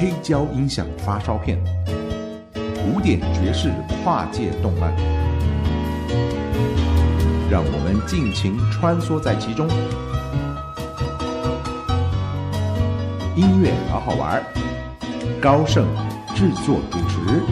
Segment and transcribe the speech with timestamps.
[0.00, 1.58] 黑胶音响发烧片，
[2.54, 3.68] 古典爵士
[4.04, 4.94] 跨界动漫，
[7.50, 9.66] 让我们尽情穿梭在其中。
[13.34, 14.40] 音乐好好玩，
[15.40, 15.84] 高盛
[16.32, 17.42] 制作主持。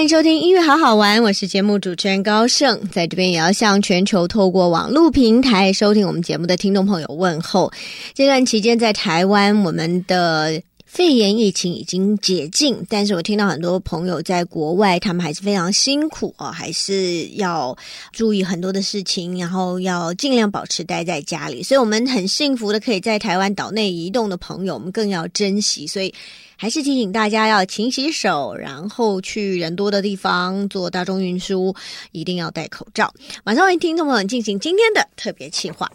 [0.00, 7.70] 欢迎收听音乐好好玩，我是节目主持人高盛，在这边也要向全球透过网络平台收听我们节目的听众朋友问候。
[8.14, 17.78] 这段期间在台湾，我们的肺炎疫情已经解禁，但是我听到很多朋友在国外，他们还是非常辛苦哦，还是要
[18.10, 21.62] 注意很多的事情，然后要尽量保持待在家里。
[21.62, 25.86] 所以我们很幸福的可以在台湾岛内移动的朋友，我们更要珍惜。
[25.86, 26.12] 所以。
[26.60, 31.74] 还是提醒大家要勤洗手，然后去人多的地方坐大众运输，
[32.12, 33.14] 一定要戴口罩。
[33.44, 35.90] 马上为听众朋友进行今天的特别企划。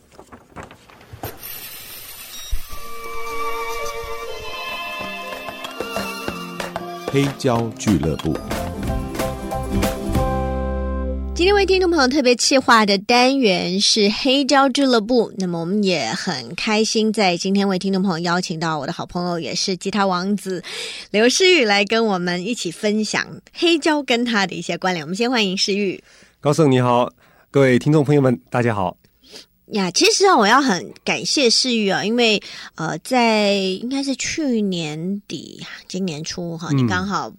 [7.15, 8.37] 黑胶俱乐部。
[11.33, 20.61] 今天为听众朋友特别企划的单元是黑胶俱乐部，那么我们也很开心，在今天为听众朋友邀请到我的好朋友，也是吉他王子
[21.11, 25.01] 刘诗玉来跟我们一起分享黑胶跟他的一些关联。
[25.01, 26.03] 我们先欢迎诗玉。
[26.41, 27.09] 高盛你好，
[27.49, 28.97] 各位听众朋友们，大家好。
[29.67, 32.41] 呀，其实啊，我要很感谢世玉啊，因为
[32.75, 37.33] 呃，在应该是去年底、今年初哈，你刚好。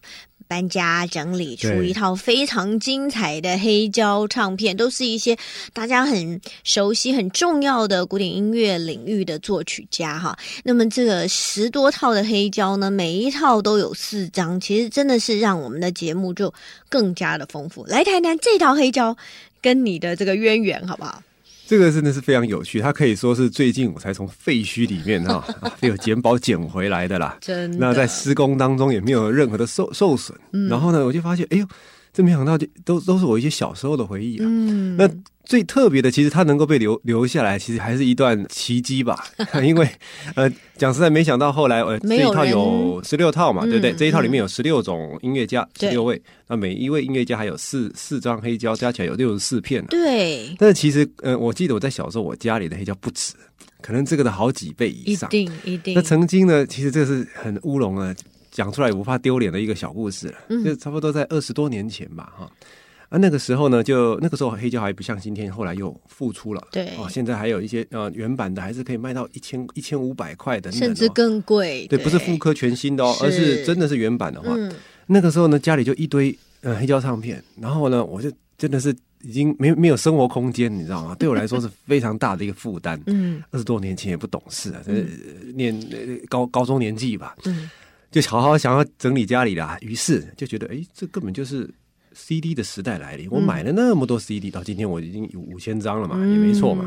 [0.48, 5.36] 搬家整理出一套非常精彩的黑胶唱片，都是一些
[5.72, 10.38] 大家很熟悉、很重要的古典音乐领域的作曲家哈。
[10.62, 16.54] 那么这个十多套的黑胶呢，每一套都有四张，其实真的是让我们的节目就
[16.88, 17.84] 更加的丰富。
[17.86, 19.16] 来谈谈这套黑胶
[19.60, 21.20] 跟你的这个渊源，好不好？
[21.66, 25.44] 这个真的是非常有趣，它可以说是最近我才从废墟里面哈，
[25.81, 27.37] 没 有捡宝捡回来的啦。
[27.41, 27.78] 真的。
[27.78, 30.38] 那在施工当中也没有任何的受受损。
[30.53, 30.69] 嗯。
[30.69, 31.66] 然后呢，我就发现，哎呦，
[32.12, 34.44] 这没想到，就都都是我一些小时候的回忆啊。
[34.47, 34.97] 嗯。
[34.97, 35.10] 那。
[35.47, 39.25] 最特别的，其实它能够被留留下来，其实还是一段奇迹吧。
[39.65, 39.89] 因为，
[40.34, 43.93] 呃，讲实在，没想到后来，呃，这一套有十六套嘛，对不对？
[43.93, 49.83] 嗯、这一套里面有十六种音乐家，十六位，那每一位音乐家还有四四张黑胶，加起来有六十四片。
[49.87, 50.53] 对。
[50.59, 53.33] 但是其实，呃，我记得我在小时候，我家里的黑胶不止，
[53.81, 55.31] 可能这个的好几倍以上。
[55.31, 55.95] 一定一定。
[55.95, 58.13] 那曾经呢，其实这个是很乌龙啊，
[58.51, 60.34] 讲出来也不怕丢脸的一个小故事了。
[60.49, 60.65] 嗯。
[60.65, 62.51] 就差不多在二十多年前吧，哈。
[63.16, 66.62] 啊，那个时候呢，就那个时候黑胶还不像今天，后来又复出了。
[66.71, 71.87] 对，哦，现在还有一些呃原版的，还是可以卖到一千一千五百块的，甚至更贵。
[71.87, 74.54] 对，不是复刻全新的哦，而是真的是原版的话。
[74.54, 74.71] 嗯、
[75.06, 81.16] 那个时候呢，家里就一堆呃黑胶唱片，然后呢，我就真的是已经没没有生活空间，你知道吗？
[81.19, 83.00] 对我来说是非常大的一个负担。
[83.06, 85.09] 嗯，二十多年前也不懂事啊，嗯、
[85.54, 85.75] 念
[86.28, 87.34] 高高中年纪吧。
[87.47, 87.71] 嗯，
[88.10, 91.72] 就好好想要整理家里啦，于是就觉得，哎，这根本就是。
[92.16, 96.84] CD 的时代来临，我买了那么多 CD，、嗯、到今天我已经有五千张了嘛，嗯、也没错嘛。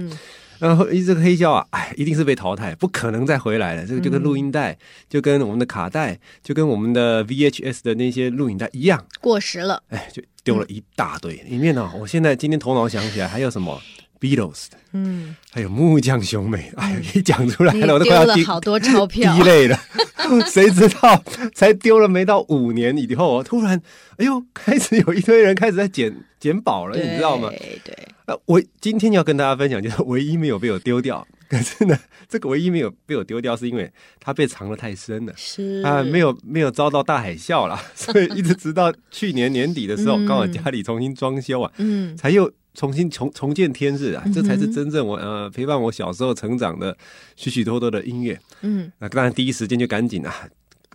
[0.58, 3.86] 然后这个黑胶啊，哎，一定是被淘汰，不可能再回来了。
[3.86, 9.82] 这个就跟录音带，嗯、就跟我们的卡带，就跟我们的 VHS 的那些录影带一样，过时了。
[9.88, 11.42] 哎，就丢了一大堆。
[11.46, 13.82] 嗯、里面呢，我现在今天头脑想起来还有什么
[14.20, 19.80] ？Beatles 的，嗯，还有木匠兄妹，哎呀，一讲出来了，我都快要丢了好多钞票，滴泪了。
[20.52, 21.24] 谁知道
[21.56, 23.82] 才丢了没到五年以后，突然，
[24.18, 27.50] 哎呦，开始有一堆人开始在捡 捡宝了，你知道吗？
[27.50, 27.98] 对对。
[28.28, 31.98] 那我今天要跟大家分享，就是唯一没有被我丢掉，可是呢，
[32.30, 42.52] 这个唯一没有被我丢掉，是因为它被藏得太深了，是啊，没有没有遭到大海啸了，所以一直直到去年年底的时候，刚好家里重新装修啊，嗯，才又。
[42.74, 46.96] 重新重重见天日啊，这才是真正我呃陪伴我小时候成长的
[47.36, 48.40] 许许多多的音乐。
[48.62, 50.48] 嗯，那当然第一时间就赶紧啊，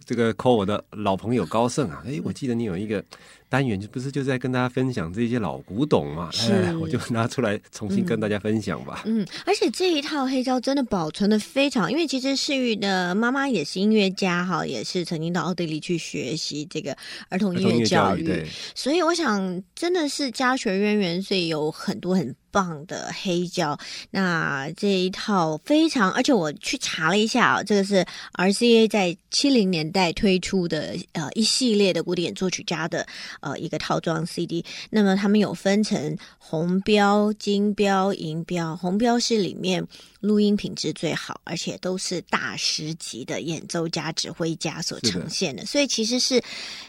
[0.05, 3.03] 这个 call 我的老朋友高盛啊，哎，我记得你有一个。
[3.47, 6.29] 单元就不是就在跟大家分享这些老古董嘛？
[6.33, 9.03] 是来来来， 我就拿出来重新跟大家分享吧。
[9.05, 16.97] 嗯，而且这一套黑胶真的保存的非常，因为其实世玉的妈妈也是音乐家哈，也是曾经到奥地利去学习这个
[17.29, 23.77] 儿童音乐教育，对，所以我想真的是家学渊源，所以有很多很棒的黑胶。
[24.13, 33.05] 那这一套非常，而且我去查了一下啊，这个是 RCA 在七零年代推出的呃一系列的古典作曲家的。
[33.41, 38.77] 呃，一个套装 CD，那么他们有分成红标、金标、银标。
[38.77, 39.85] 红标是里面
[40.25, 46.43] 录音品质最好，而且都是大师级的演奏家、指挥家所呈现的，的所以其实是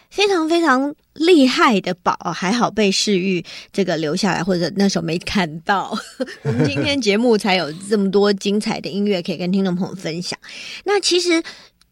[0.10, 2.18] 非常非常厉害的宝。
[2.34, 3.44] 还好被世玉
[3.74, 5.96] 这个留下来，或者那时候没看到，
[6.44, 10.40] 我 们今天节目才有这么多精彩的音乐可以跟听众朋友分享。
[10.86, 11.44] 那其实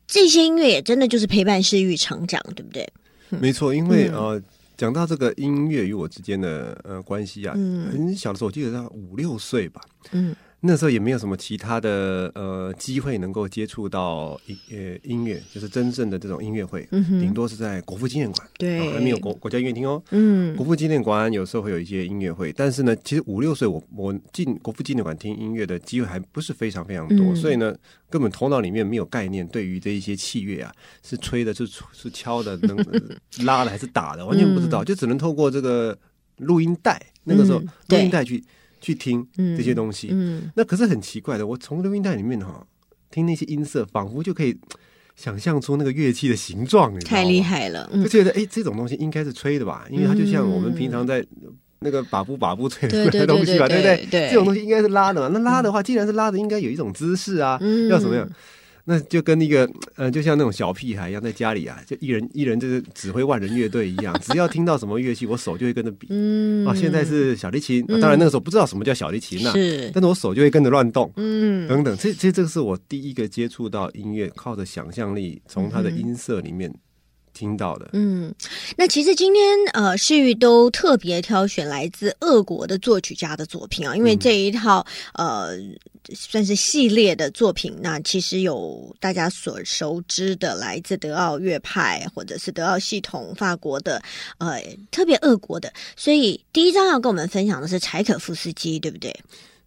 [0.08, 2.88] 这些音乐也真的就是陪伴世玉成长，对不对？
[3.30, 4.44] 没错，因为、嗯、呃。
[4.76, 9.80] 讲到这个音乐与我之间的呃关系啊，嗯，很小的时候，我记得他五六岁吧，
[10.12, 10.36] 嗯。
[10.66, 27.76] 那时候也没有什么其他的呃机会能够接触到音呃音乐，就是真正的这种音乐会，顶多是在国父纪念馆，对，还没有国国家音乐厅哦，嗯，国父纪念馆有时候会有一些音乐会，但是呢，其实五六岁我我进国父纪念馆听音乐的机会还不是非常非常多，嗯，所以呢，
[28.10, 30.72] 根本头脑里面没有概念，对于这一些器乐啊，
[31.04, 32.78] 是吹的，是是敲的，能
[33.44, 35.98] 拉的还是打的，完全不知道，就只能透过这个
[36.38, 38.42] 录音带，那个时候录音带去。
[38.84, 39.26] 去听
[39.58, 41.48] 这些东西，嗯嗯、那可是很奇怪的。
[41.48, 42.68] 我从录音带里面哈
[43.10, 44.56] 听那些音色，仿佛就可以
[45.16, 46.94] 想象出那个乐器的形状？
[47.00, 47.90] 太厉害了！
[47.94, 49.86] 嗯、就觉得哎，这种东西应该是吹的吧？
[49.90, 51.26] 因为它就像我们平常在
[51.80, 54.06] 那个把布把布吹出来的东西吧，对不对？
[54.12, 55.30] 对，这种东西应该是拉的嘛。
[55.32, 58.30] 那拉的话，既然是拉的，应该有一种姿势啊，嗯、要怎么样？
[58.86, 66.08] 那就跟那个，呃，就像那种小屁孩一样，在家里啊，就一人一人就是指挥万人乐队一样， 只要听到什么乐器，我手就会跟着比。
[66.10, 71.12] 嗯，啊，现在是小提琴，啊，当然那个时候不知道什么叫小提琴呐，是，但是我手就会跟着乱动。
[71.16, 76.74] 嗯，等等，这这这个是我第一个接触到音乐，靠着想象力从它的音色里面。
[77.44, 78.34] 听到的，嗯，
[78.78, 79.44] 那其实今天
[79.74, 84.86] 呃，世玉都特别挑选来自俄国的作曲家的作品啊，因为这一套、
[85.16, 94.02] 嗯、呃算是系列的作品，那其实有大家所熟知的来自德奥乐派或者是德奥系统法国的
[94.38, 99.14] 呃特别俄国的，所以第一张要跟我们分享的是柴可夫斯基，对不对？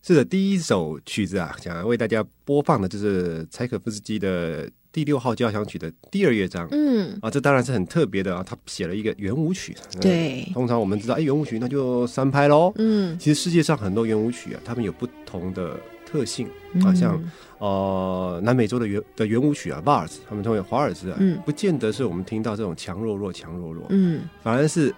[0.03, 4.67] 是的，第一首曲子啊，想要为大家播放的就是柴可夫斯基的。
[4.97, 8.43] 第六号交响曲的第二乐章，嗯啊，这当然是很特别的啊。
[8.43, 10.49] 他写了一个圆舞曲，对。
[10.55, 13.15] 通常我们知道，哎，圆舞曲那就三拍喽，嗯。
[13.19, 16.49] 其实世界上很多圆舞曲啊，他们有不同的特性
[16.83, 17.23] 啊，像
[17.59, 24.95] 呃南美洲的圆的圆舞曲啊 v a r s 他们称为华尔兹啊，不见得是我们听到这种强弱弱强弱弱，嗯，反而是。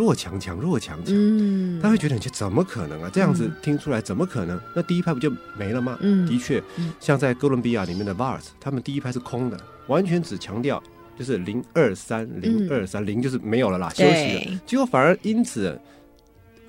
[0.00, 3.10] 弱强强弱强强，嗯，他会觉得你这怎么可能啊？
[3.12, 4.58] 这样子听出来怎么可能？
[4.74, 5.98] 那第一拍不就没了吗？
[6.00, 6.62] 嗯，的确，
[6.98, 10.82] 像在哥伦比亚里面的 Vals，他们第一拍是空的，完全只强调
[11.18, 14.60] 就是零二三零二三零就是没有了啦，休息了。
[14.64, 15.78] 结果反而因此，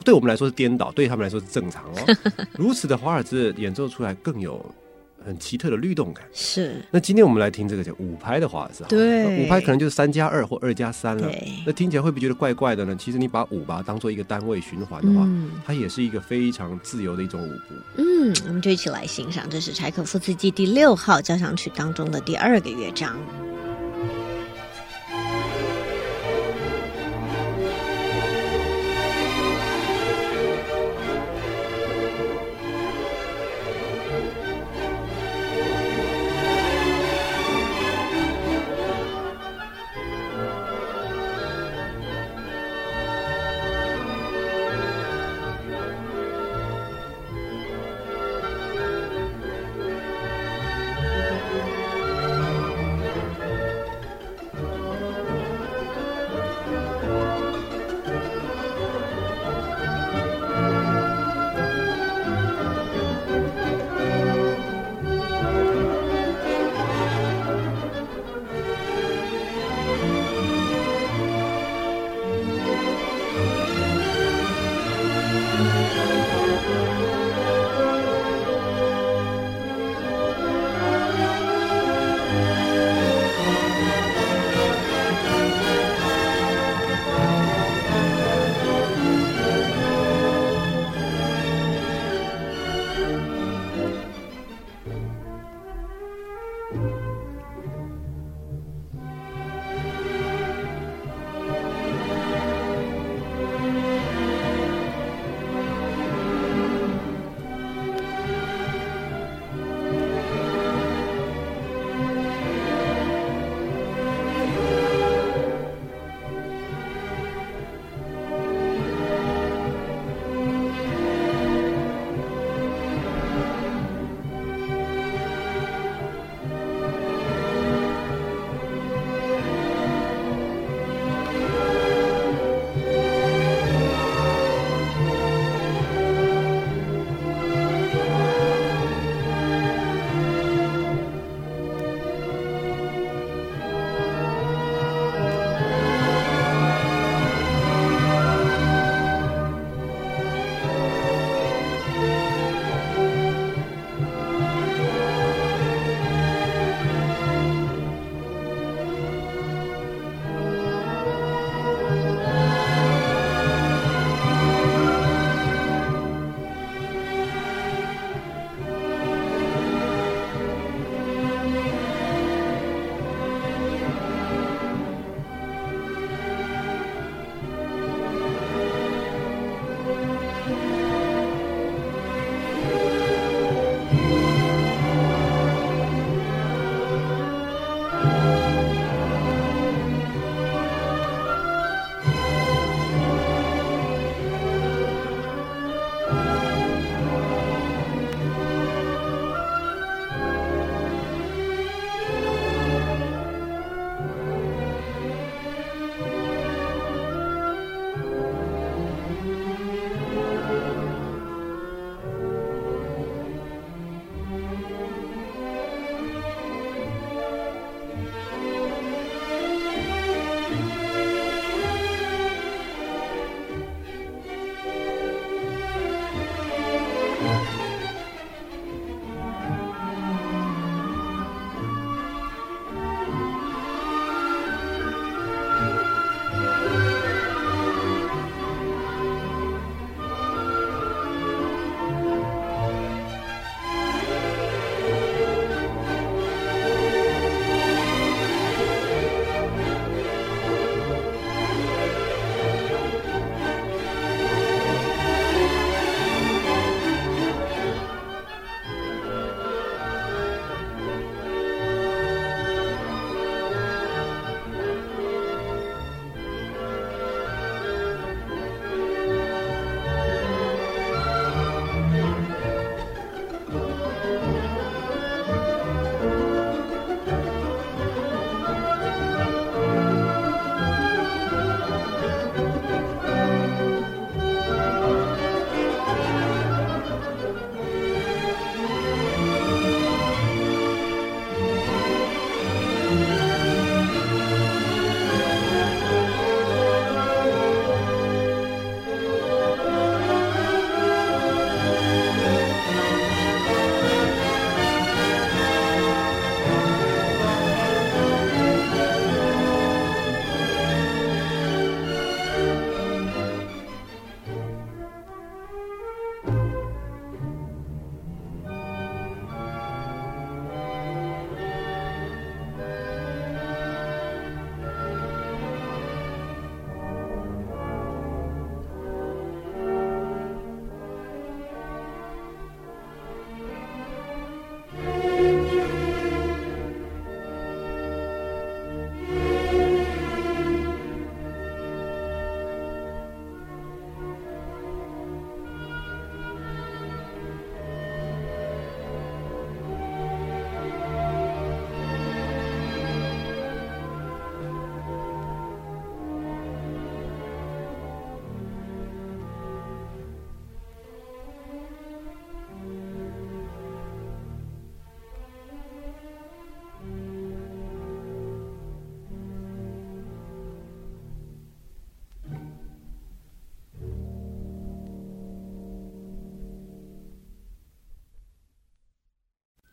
[0.04, 2.18] 对我们来说是颠倒，对他们来说是正常哦。
[2.60, 4.64] 如此的华尔兹演奏出来更有。
[5.26, 6.76] 很奇特的律动感是。
[6.92, 11.30] 那今天我们来听这个叫五拍的华尔兹，对，五拍可能就是三加二或二加三了。
[11.30, 12.96] 对那听起来会不会觉得怪怪的呢？
[13.00, 17.76] 其实你把五把它当做一个单位循环的话，嗯、它也是一个非常自由的一种舞步。
[17.98, 23.16] 嗯，我们就一起来欣赏，这是柴可夫斯基第六号交响曲当中的第二个乐章。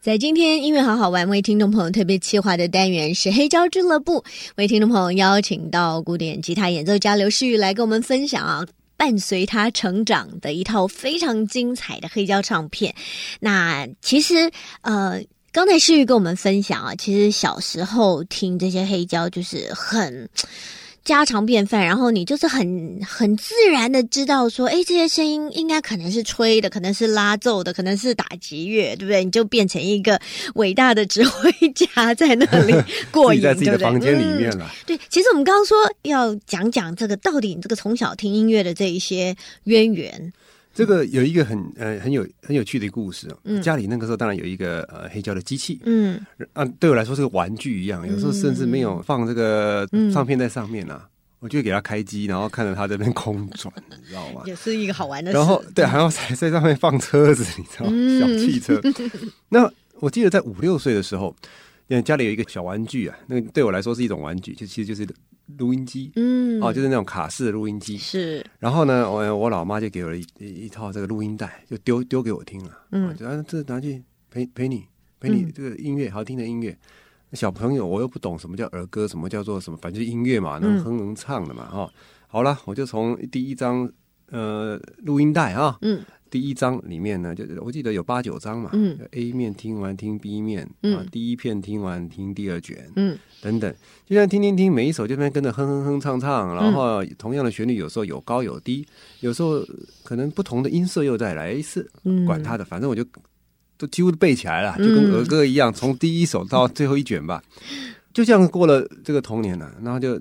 [0.09, 4.25] 在今天音乐好好玩为听众朋友特别企划的单元是黑胶俱乐部，
[4.57, 12.95] 为听众朋友邀请到古典吉他演奏家刘诗雨来跟我们分享啊，伴随他成长的一套非常精彩的黑胶唱片。
[13.39, 14.51] 那其实
[14.81, 15.23] 呃，
[15.53, 20.27] 刚才诗玉跟我们分享啊，其实小时候听这些黑胶就是很。
[21.09, 29.25] 家常便饭，然后你就是很很自然的知道说，哎，这些声音应该可能是吹的，可能是拉奏的，可能是打击乐，对不对？
[29.25, 30.21] 你就变成一个
[30.57, 32.75] 伟大的指挥家在那里
[33.11, 34.71] 过瘾，在自己的房间里面了。
[34.85, 39.35] 对，其实我们刚刚说要讲讲这个，到底你这个从小听音乐的这一些
[39.65, 40.33] 渊源。
[40.79, 54.43] 这个有一个很呃很有很有趣的故事啊，嗯、家里那个时候当然有一个呃黑胶的机器，嗯，啊对我来说是个玩具一样，有时候甚至没有放这个唱片在上面啊，嗯、我就给它开机，然后看着它在那边空转，你知道吗？
[54.47, 55.37] 也是一个好玩的事。
[55.37, 57.91] 然后对，还要在在上面放车子，你知道吗？
[57.93, 58.81] 嗯、小汽车。
[59.51, 59.69] 那
[59.99, 61.35] 我记得在五六岁的时候，
[61.89, 65.05] 因为家里有一个小玩具啊，那个对我来说是一种玩具，就其实就是。
[65.57, 68.45] 录音机，嗯，哦，就是那种卡式的录音机，是。
[68.59, 74.85] 然后呢，我我老妈就给我了一一套这个录音带，就丢丢给我听了，嗯，就啊，这拿去陪陪你，
[75.19, 76.77] 陪你这个音乐，好听的音乐。
[77.33, 81.91] 小朋友我又不懂什么叫儿歌，什么叫做什么，反正就音乐嘛，能哼能唱的嘛，哈。
[82.27, 83.91] 好了，我就从第一张
[84.31, 86.03] 呃录音带啊，嗯。
[86.31, 93.75] 第一章里面呢，就我记得有八九章嘛，嗯，A 面听完听 B 面，嗯，啊，第一片听完听第二卷，嗯，等等，
[94.07, 98.87] 就像听听听，每一首这边跟着哼哼哼唱唱，然后同样的旋律，有时候有高有低，
[99.21, 99.65] 有时候
[100.05, 103.05] 可能不同的音色又再来一次，嗯，管他的，反正我就
[103.77, 107.43] 都几乎都背起来了，就跟儿歌一样，从第一首到最后一卷吧，
[108.13, 110.21] 就这样过了这个童年了，然后就。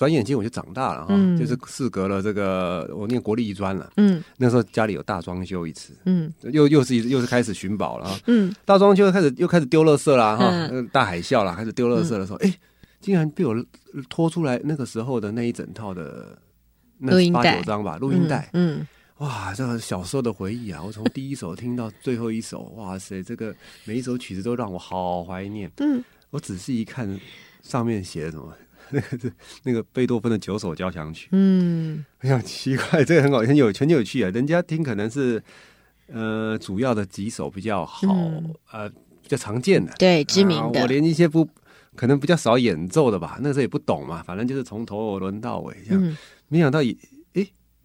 [0.00, 12.50] 转眼间我就长大了哈，嗯、就是事隔了这个我念国立艺专了，嗯，那时候家里有大装修一次，嗯，又又是一又是开始寻宝了哈，嗯，大装修开始又开始丢垃圾了哈，嗯、大海啸了开始丢垃圾的时候，哎、嗯。
[12.50, 12.58] 欸，
[13.02, 13.54] 竟然被我
[14.08, 16.38] 拖出来那个时候的那一整套的
[16.96, 18.86] 那八九张吧录音带，嗯，
[19.18, 23.54] 哇，这个小时候的回忆啊，我从第一首听到最后一首，哇塞，这个
[23.84, 27.20] 每一首曲子都让我好怀念，嗯，我仔细一看
[27.62, 28.50] 上面写的什么。
[28.92, 29.32] 那个是
[29.64, 34.30] 那个贝多芬的九首交响曲，嗯，哎呀奇怪，这个很好，很有很有趣啊。
[34.30, 35.42] 人家听可能是
[36.08, 40.82] 呃主要的几首比较好，嗯、呃比较常见的，对知名的、啊。
[40.82, 41.48] 我连一些不
[41.94, 46.16] 可能比较少演奏的吧，那时候也不懂嘛，反正就是从头轮到尾这样，嗯、
[46.48, 46.94] 没想到也。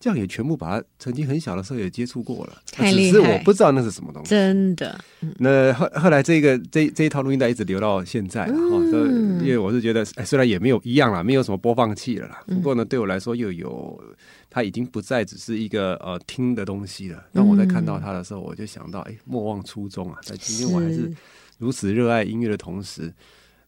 [0.05, 4.29] 这样也全部把它曾经很小的时候也接触过了，只是我不知道那是什么东西。
[4.29, 5.03] 真的。
[5.21, 13.99] 嗯、那后后来这个这这一套录音带一直留到现在，哈、嗯，因为我是觉得，虽然也没有一样啦，没有什么播放器了啦，不过呢，对我来说又有，
[14.47, 17.25] 它已经不再只是一个呃听的东西了。
[17.33, 21.11] 当我在看到它的时候，我就想到，哎，莫忘初衷啊，在今天我还是
[21.57, 23.11] 如此热爱音乐的同时。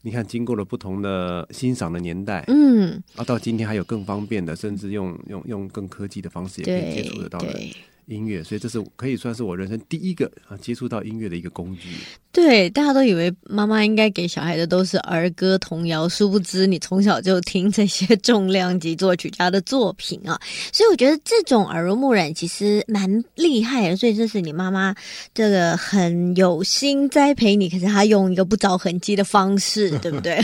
[0.07, 7.59] 你看，经过了不同的欣赏的年代，嗯，啊，到今天还有更方便的，甚至用用用更科技的方式也可以接触得到的。
[8.07, 11.89] 音乐，所以这是可以算是我人生第一个啊接触到音乐的一个工具。
[12.31, 20.39] 对，大家都以为妈妈应该给小孩的都是儿歌童谣，殊不知你从小就听这些重量级作曲家的作品啊。
[20.71, 23.97] 所以我觉得这种耳濡目染其实蛮厉害的。
[23.97, 24.93] 所以这是你妈妈
[25.33, 30.39] 这个很有心栽培你，可是她用一个不着痕迹的方式， 对不对？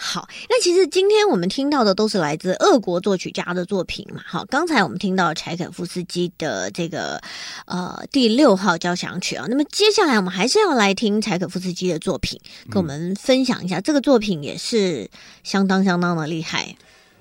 [0.00, 4.20] 好，那其实今天我们听到的都是来自俄国作曲家的作品嘛。
[4.26, 7.05] 好，刚才我们听到柴可夫斯基的这个。
[7.66, 12.40] 呃，第六号交响曲啊，那么接下来我们还是要来听柴可夫斯基的作品，
[12.70, 13.78] 跟我们分享一下。
[13.78, 15.08] 嗯、这个作品也是
[15.42, 16.74] 相当相当的厉害。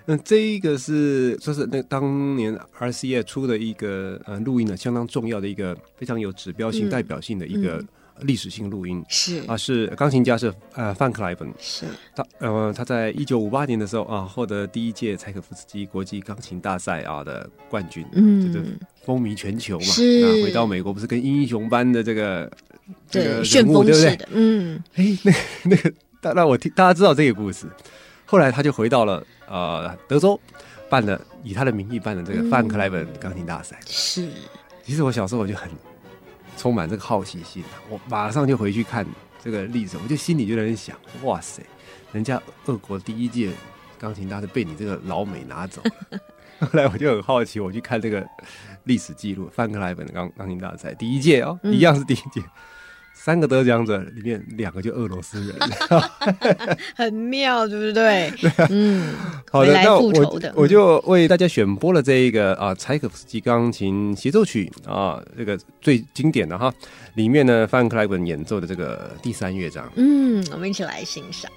[0.05, 7.83] 那这一个是就是那当年 RCA 出的一个呃录音呢，相当重要的一个非常有指标性、嗯、代表性的一个。
[8.21, 19.85] 历史性录音是啊，是钢琴家是呃范克莱本是他呃他在一九五八年的时候啊获得第一届柴可夫斯基国际钢琴大赛啊的冠军，嗯，就是风靡全球嘛。
[19.85, 22.51] 是那回到美国不是跟英雄般的这个
[23.09, 24.19] 这个人物对不对？
[24.31, 25.31] 嗯，哎，那
[25.63, 27.65] 那个大那我听大家知道这个故事。
[28.25, 30.37] 后来他就回到了呃德州，
[30.89, 33.79] 办了以他的名义办了这个范克莱本钢琴大赛。
[33.85, 34.27] 是，
[34.83, 35.69] 其实我小时候我就很。
[36.57, 39.05] 充满这个好奇心，我马上就回去看
[39.43, 41.61] 这个例子，我就心里就在那想：哇塞，
[42.13, 43.51] 人家俄国第一届
[43.99, 46.19] 钢琴大赛被你这个老美拿走了。
[46.65, 48.25] 后来我就很好奇，我去看这个
[48.85, 52.41] 历史记录，范克莱本的钢钢琴大赛第一届哦，嗯、一样是第一届，
[53.13, 55.55] 三个得奖者里面两个就俄罗斯人，
[56.95, 58.31] 很妙，对不对？
[58.39, 59.13] 对啊，嗯，
[59.51, 66.73] 好的，那我我就为大家选播了这一个啊柴可夫斯基钢琴协奏曲啊，这个最经典的哈，
[67.15, 71.51] 里面呢范克莱本演奏的这个第三乐章，嗯，我们一起来欣赏。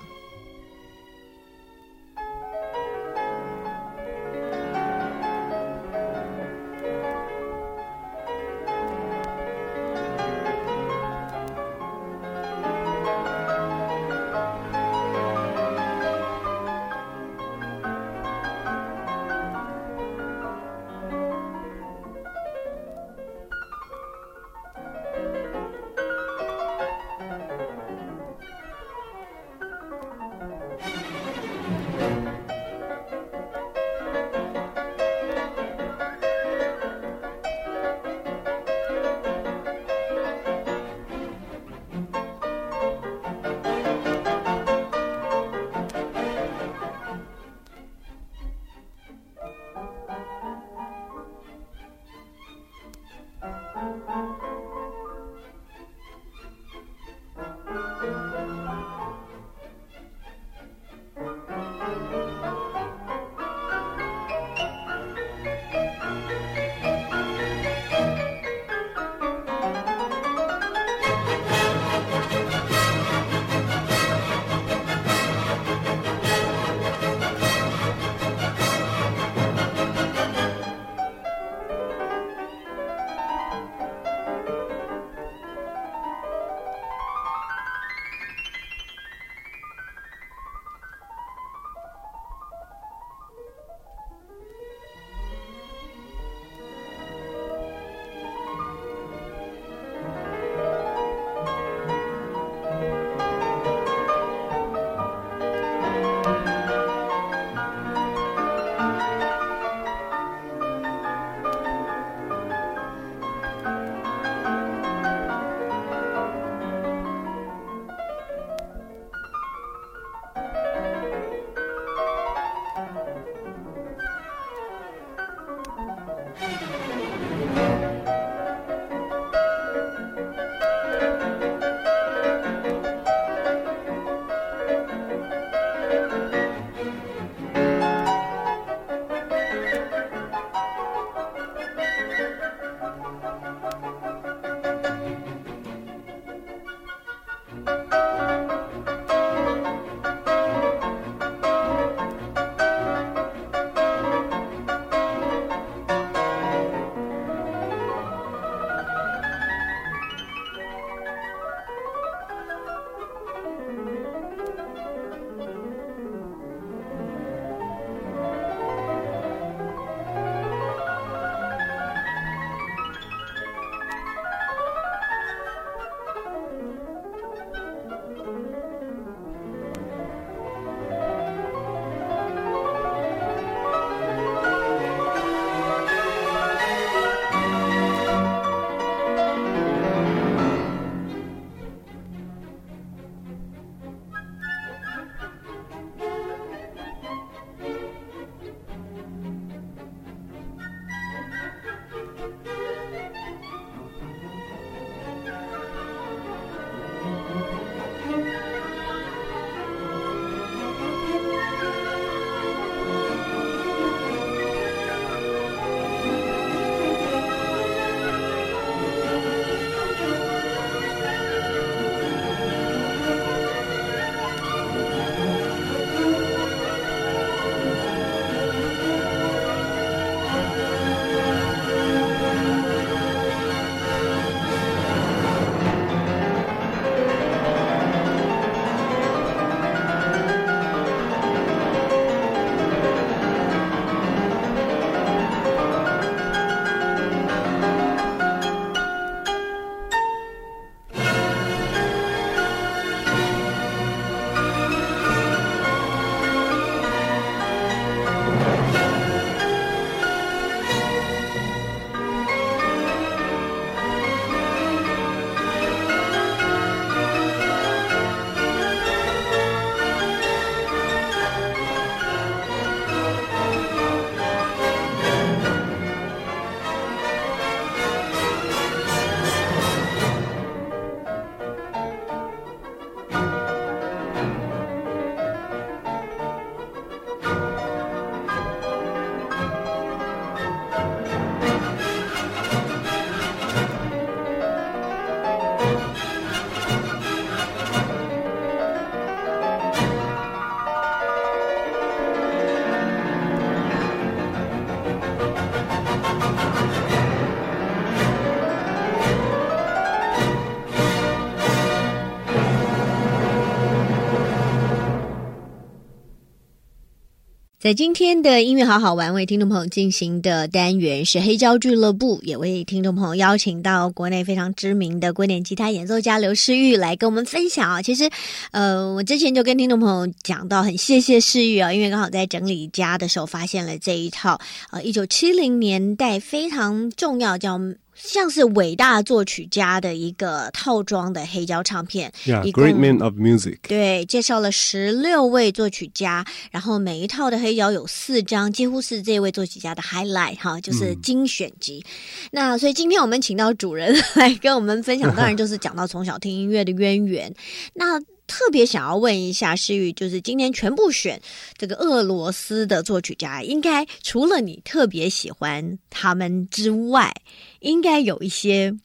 [317.69, 327.83] 在今天的音乐好好玩，为听众朋友进行的单元是黑胶俱乐部，也为听众朋友邀请到国内非常知名的古典吉他演奏家刘诗玉来跟我们分享啊。
[327.83, 328.09] 其实，
[328.53, 337.61] 呃，我之前就跟听众朋友讲到，很谢谢诗玉啊，因为刚好在整理家的时候发现了这一套，呃，一九七零年代非常重要叫。
[337.99, 343.59] 像是伟大作曲家的一个套装的黑胶唱片，Yeah，Great Man of Music。
[343.63, 351.85] 对，介绍了十六位作曲家，然后每一套的黑胶有四张，几乎是这位作曲家的 highlight 哈，就是精选集。
[351.85, 357.35] 嗯、那所以今天我们请到主人来跟我们分享，当然就是讲到从小听音乐的渊源。
[357.75, 361.21] 那特别想要问一下诗玉，就是今天全部选
[361.57, 367.12] 这个俄罗斯的作曲家，应该除了你特别喜欢他们之外，
[367.61, 368.77] 应该有一些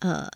[0.00, 0.28] 呃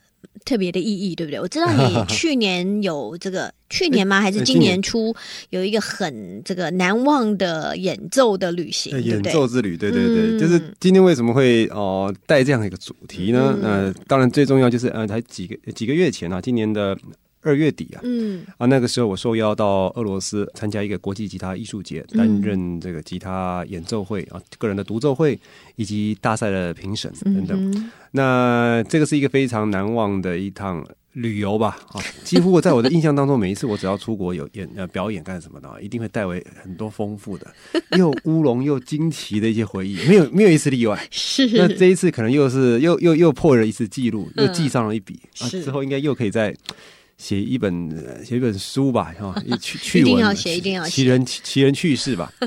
[0.44, 1.38] 特别的意义，对不对？
[1.38, 4.20] 我知道你 去年有这个，去年吗？
[4.20, 5.14] 还是今年初
[5.50, 13.56] 有一个很这个难忘的演奏的旅行，演奏之旅，对对对，嗯、就是今天为什么会哦、呃、带这样的一个主题呢？
[13.62, 16.98] 嗯、呃，当然最重要就是呃，才几个几个月前啊，今年的。
[17.44, 25.38] 二月底啊，嗯啊，那个时候我受邀到俄罗斯参加一个国际吉他艺术节，担任这个吉他演奏会啊，个人的独奏会
[25.76, 27.70] 以及大赛的评审等等。
[27.72, 31.78] 嗯、那这个是一个非常难忘的一趟旅游吧？
[31.92, 37.46] 啊， 几乎我在我的印象当中，每一次我只要出国有演呃表演干什么的，一定会带回很多丰富的
[37.98, 41.06] 又乌龙又惊奇的一些回忆，没有没有一次例外。
[41.10, 46.54] 是，那这一次可能又是又又又破了一次记录，又记上了一笔、嗯、啊，之后应该又可以再。
[47.16, 52.32] 写一本写一本书吧，哈，趣趣闻，一定要写，一定要写，奇人奇人趣事吧。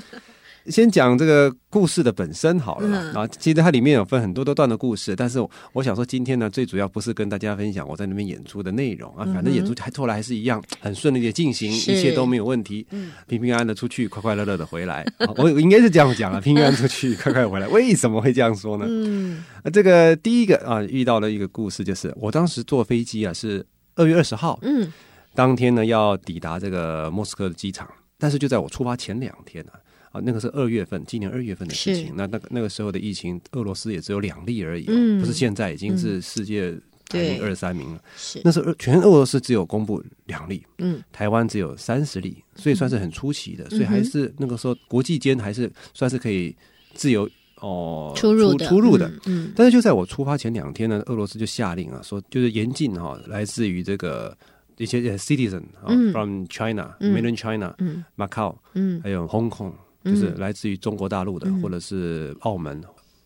[0.67, 5.39] 先讲这个故事的本身好了，啊、嗯，其实它里面有分很多多段的故事，但是
[5.71, 15.05] 我想说今天呢，最主要不是跟大家分享我在那边演出的内容啊，反正演出还后来还是一样很顺利的进行，一切都没有问题，嗯、平平安安的出去，快快乐乐的回来。
[15.37, 17.67] 我应该是这样讲啊，平 平安安出去，快快回来。
[17.69, 18.85] 为什么会这样说呢？
[18.89, 23.65] 嗯，这个第一个啊，遇到了一个故事就是我当时坐飞机啊是。
[23.97, 24.91] 二月二十号，嗯，
[25.35, 29.71] 当天呢要抵达这个莫斯科的机场，但是就在我出发前两天呢，
[30.11, 32.13] 啊，那个是二月份，今年二月份的事情。
[32.15, 36.71] 那那个那个时候的疫情，俄罗斯也只有两例而已，嗯，不是现在已经是世界
[37.09, 38.01] 排名二十三名了。
[38.15, 38.39] 是。
[38.43, 46.55] 那时候全俄罗斯只有公布两例，嗯，台湾只有三十例，所以算是很出奇的，嗯、所以还是那个时候国际间还是算是可以
[46.93, 47.29] 自由。
[47.59, 54.37] 哦，出入的，出入的，嗯，嗯，但是就在我出发前两天呢，俄罗斯就下令啊，说就是严禁哈，来自于这个
[54.77, 58.05] 一些 citizen 啊，from China、mainland China、嗯。
[58.15, 62.83] Macau，嗯，还有 Hong Kong，就是来自于中国大陆的，或者是澳门、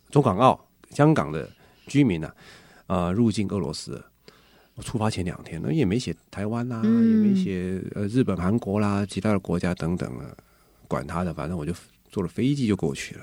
[0.10, 0.60] 中港澳、
[0.92, 1.50] 香港的
[1.88, 2.32] 居民呢，
[2.88, 4.02] 啊，入境俄罗斯。
[4.76, 10.26] 我出发前两天呢，也没写台湾啦，也没写呃日本、韩国啦，其他的国家等等啊，
[10.88, 11.74] 管他的，反正我就
[12.10, 13.22] 坐了飞机就过去了。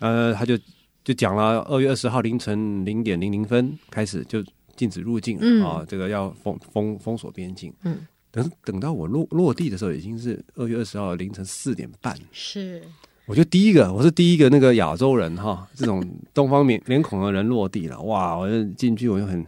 [0.00, 0.58] 呃，他就
[1.04, 4.44] 就讲了，二月二十号凌晨零点零零分开始就
[4.76, 7.72] 禁止入境，嗯、啊，这个要封封封锁边境。
[7.84, 12.16] 嗯，等等到我落落地的时候，已经是二月二十号凌晨四点半。
[12.32, 12.82] 是，
[13.26, 18.00] 我就第一个，我是第一个那个亚洲人哈，这种东方面脸孔的人落地了。
[18.02, 19.44] 哇，我就进去，我就很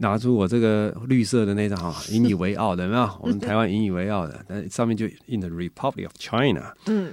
[0.00, 3.18] 拿出我这个绿色的那张哈， 引以为傲的，有没有？
[3.20, 6.74] 我们台湾引以为傲的，但上面就 In the Republic of China。
[6.86, 7.12] 嗯。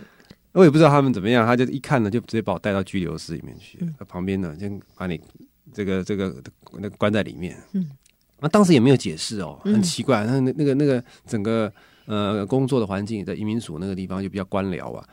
[0.54, 3.78] 我也不知道他们怎么样，他就一看呢，就直接把我带到拘留室里面去。
[3.82, 5.20] 嗯、旁边呢，先把你
[5.72, 6.36] 这个这个
[6.80, 7.58] 那关在里面。
[7.72, 7.90] 嗯，
[8.40, 10.26] 那当时也没有解释哦，很奇怪。
[10.26, 11.72] 那那那个那个整个
[12.06, 15.08] 呃工作的环境在移民署那个地方就比较官僚啊，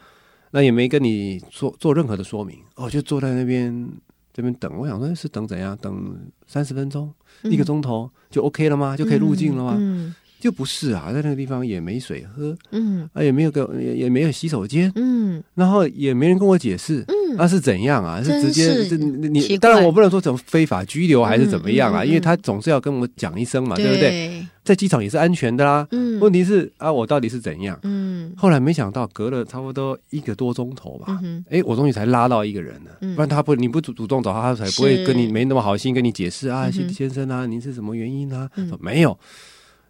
[0.51, 3.89] 那也没跟你做做任何的说明哦，就坐在那边
[4.33, 4.77] 这边等。
[4.77, 5.77] 我想说是等怎样？
[5.81, 8.97] 等三十分钟、嗯、一个钟头就 OK 了吗？
[8.97, 10.15] 就可以入境了吗？
[10.41, 18.23] 就不是啊，在那个地方也没水喝，嗯，啊也没有个也也没有洗手间，嗯，然后也没人跟我解释，嗯，那是怎样啊？
[18.23, 23.89] 是直接是你当然我不能说怎么非法拘留还是怎么样啊，因为他总是要跟我讲一声嘛，对。
[23.93, 24.47] 不对？
[24.65, 27.79] 在机场也是安全的啦，嗯，问题是啊，我到底是怎样？
[27.85, 38.49] 嗯，后来没想到隔了差不多一个多钟头吧，哎，我终于才拉到一个人了，不然他不你不主主动找他，他才不会跟你没那么好心跟你解释啊，先生啊，您是什么原因啊？
[38.69, 39.19] 说没有。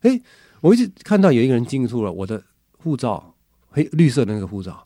[0.02, 0.20] 哎，
[0.61, 2.42] 我一直看到有一个人进出了我的
[2.78, 3.34] 护照，
[3.70, 4.82] 黑绿色的那个护照，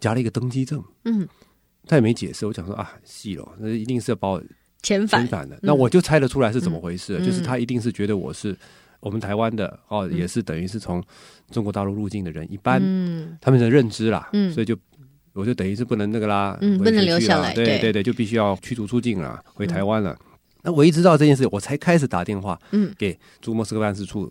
[0.00, 0.82] 夹了一个登机证。
[1.04, 1.26] 嗯，
[1.86, 2.46] 他也没解释。
[2.46, 4.42] 我想说啊，戏了，那一定是要把我
[4.82, 5.58] 遣返遣返的。
[5.62, 8.56] 那我就猜得出来是怎么回事，就是他一定是觉得我是
[9.00, 11.02] 我们台湾的哦，也是等于是从
[11.50, 12.80] 中国大陆入境的人，一般
[13.40, 14.28] 他们的认知啦。
[14.32, 14.76] 嗯，所以就
[15.32, 17.54] 我就等于是不能那个啦，嗯，不能留下来。
[17.54, 20.18] 对对对，就必须要驱逐出境了，回台湾了。
[20.62, 24.30] 那我一知道这件事，我才开始打电话，嗯，给驻莫斯科办事处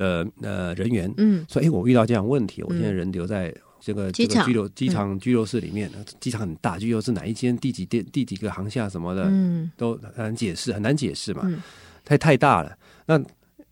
[0.00, 11.60] 的呃人员，嗯，说哎，我遇到这样问题，我现在人留在这个这个拘留机场拘留室里面，机场很大，拘留室哪一间第几电第几个航厦什么的，嗯，都很难解释，很难解释嘛，嗯、
[12.02, 12.74] 太太大了。
[13.04, 13.18] 那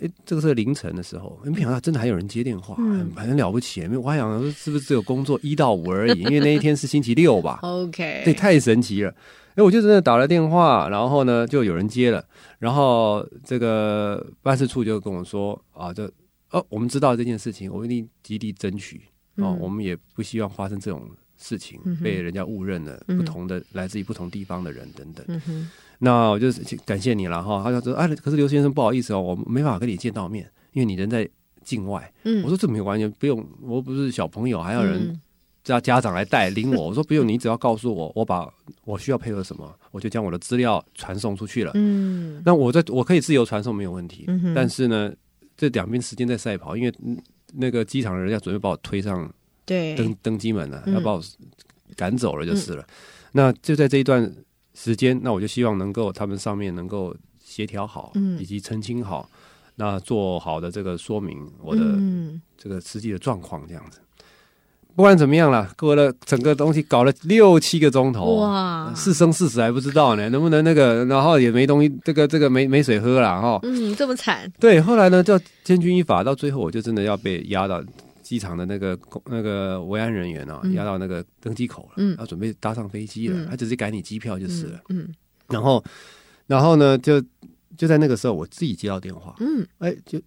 [0.00, 3.84] 哎，这个是凌晨的时候，没想到真的还有人接电话，嗯、很很了不起。
[3.96, 7.58] 我还想说是不是只有工作一到五而已，因为那一天是星期六吧？
[7.64, 9.12] OK，对，太神奇了。
[9.58, 12.24] 哎，我就真的打了电话，然后呢，就有人接了，
[12.60, 16.08] 然后这个办事处就跟我说啊，这
[16.52, 18.98] 哦，我们知道这件事情，我一定极力争取
[19.34, 25.26] 哦，嗯、我们也不希望发生这种事情，嗯、被人家误认了，不同的、嗯、来自于不同地方的人等等。
[25.48, 25.68] 嗯、
[25.98, 26.46] 那我就
[26.86, 27.60] 感谢你了哈。
[27.64, 31.28] 他就说，哎，可是刘先生不好意思哦，我没办法跟你见到面，因为你人在
[31.64, 32.14] 境外。
[32.22, 35.20] 嗯、我说这没有关系，不用，我不是小朋友，还要人。
[35.68, 38.50] 嗯叫家长来带领我， 我说不用，你只要告诉我，我把
[38.84, 41.72] 我需要配合什么，我就将我的资料传送出去了。
[41.74, 45.12] 嗯，那我在我可以自由传送没有问题，但是呢，
[45.58, 46.94] 这两边时间在赛跑，因为
[47.52, 49.30] 那个机场的人要准备把我推上
[49.66, 49.94] 对。
[49.94, 51.22] 登登机门了，嗯、要把我
[51.96, 52.82] 赶走了就是了。
[52.82, 52.88] 嗯、
[53.32, 54.34] 那就在这一段
[54.72, 59.28] 时间，那我就希望能够他们上面能够协调好，以及澄清好，
[59.76, 61.82] 那做好的这个说明我的
[62.56, 64.00] 这个实际的状况这样子。
[64.98, 73.60] 不管怎么样了，过了整个东西搞了六七个钟头，哇，是生是死还不知道呢，能不能那个，然后也没东西，这个这个没没水喝了哈。
[73.62, 74.52] 嗯，这么惨。
[74.58, 77.80] 对，后来呢，就千钧一发，到最后我就真的要被押到
[78.24, 85.14] 机场的那个那个维安人员啊，押到那个登机口了，嗯，要准备搭上飞机了，嗯、他只是改你机票就是了，嗯，嗯。
[85.48, 85.84] 然后
[86.48, 87.22] 然后呢，就
[87.76, 90.20] 就在那个时候，我自己接到电话，嗯，哎，就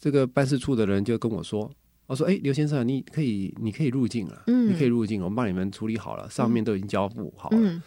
[0.00, 1.70] 这个办事处的人就跟我说。
[2.06, 7.58] 我说：“哎，刘先生，你可以，你可以入境了，嗯、你可以入境，我们帮你们处理好了，上面都已经交付好了。
[7.60, 7.82] 嗯”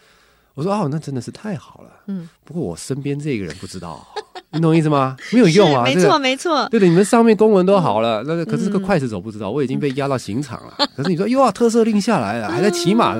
[0.54, 4.06] 我说：“哦，那真的是太好了。”嗯，不过我身边这个人不知道，
[4.52, 5.16] 你懂意思吗？
[5.32, 6.68] 没有用啊，没错，没错。
[6.68, 10.74] 对的，你们上面公文都好了，那个可是这个快驶手不知道，我已经被押到刑场了。
[10.94, 13.14] 可是你说，哟啊，特赦令下来了，还在骑马，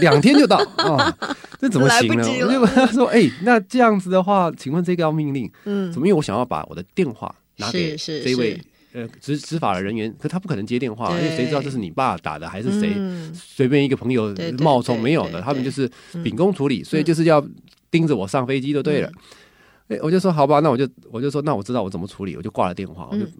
[0.00, 1.16] 两天就到啊，
[1.58, 2.28] 这怎么行呢？
[2.42, 6.06] 我就跟他说：“哎，那这样子的话，请问这个要命令，嗯，怎么？
[6.06, 8.60] 因为我想要把我的电话拿给这位。”
[8.94, 12.92] 呃，执执法的人员，可他不可能接电话，因为谁知道这是你爸打的还是谁？
[13.34, 15.90] 随、嗯、便一个朋友冒充没有的，他们就是
[16.22, 17.44] 秉公处理，嗯、所以就是要
[17.90, 19.08] 盯着我上飞机就对了。
[19.88, 23.32] 哎、嗯，我就说好吧，那我就我就说那我知道我怎么处理，我就挂了电话，我就、嗯、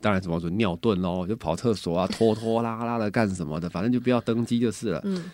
[0.00, 5.00] 当然怎么说尿遁喽，我就跑厕所啊，拖拖拉拉的干什么的，反正就不要登机就是了。
[5.04, 5.24] 嗯，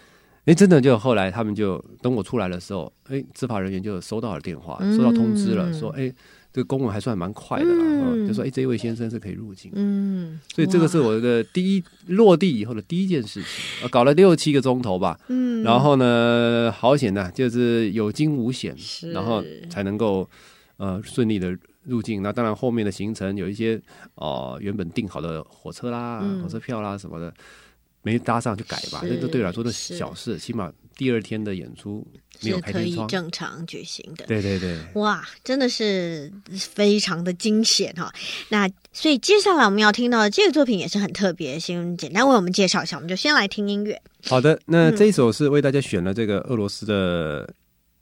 [0.44, 6.12] 哎，真的就后来他们就等我出来的时候，哎，执法人员就收到了电话，收到通知了，嗯、说哎。
[6.50, 9.70] 这个公文还算蛮快的啦，嗯、就说哎，这位先生是可以入境。
[9.74, 15.20] 嗯，所以这个是我的第一落地以后的第一件事情，搞了六七个钟头吧。
[15.28, 18.74] 嗯，然后呢，好险呐，就是有惊无险，
[19.12, 20.28] 然后才能够
[20.78, 22.22] 呃顺利的入境。
[22.22, 23.80] 那当然后面的行程有一些
[24.14, 27.32] 哦、呃、原本订好的火车啦、嗯、火车票啦什么的
[28.02, 30.72] 没搭上就改吧，这这对我来说都是小事，起码。
[30.96, 32.04] 第二天的演出
[32.40, 34.26] 没有开天窗，是可以正常举行的。
[34.26, 38.12] 对对对，哇，真的是非常的惊险哈。
[38.48, 42.96] 那所以接下来我们要听到的这个作品也是很特别，先简单为我们介绍一下。
[42.96, 44.02] 我们就先来听音乐。
[44.24, 47.48] 好的，那这一首是为大家选了这个俄罗斯的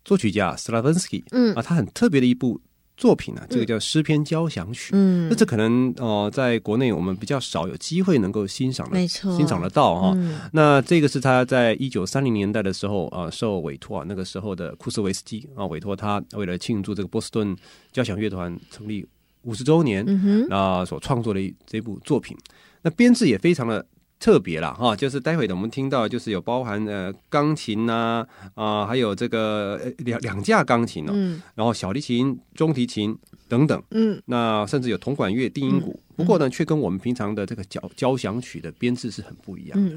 [0.03, 2.59] 作曲家 Stravinsky，嗯啊，他很特别的一部。
[2.97, 4.91] 作品呢、啊，这个叫诗篇交响曲。
[4.95, 10.13] 嗯，那这可能哦、呃，在国内我们比较少有机会能够欣赏的，没错，欣赏得到哈。
[10.17, 17.57] 嗯、那这个是他在一九三零年代的时候啊、呃，受委托啊，那个时候的库斯维斯基啊委托他，为了庆祝这个波士顿
[17.93, 19.07] 交响乐团成立
[19.43, 20.05] 五十周年，
[20.49, 22.37] 那所创作的这部作品，
[22.83, 23.85] 那编制也非常的。
[24.19, 39.97] 特别了哈，就是待会的我们听到，就是有包含呃钢琴呐啊、呃，还有这个两两架钢琴哦，嗯、然后小提琴、中提琴等等，嗯，那甚至有铜管乐、定音鼓，嗯、不过呢，却跟我们平常的这个交交响曲的编制是很不一样的。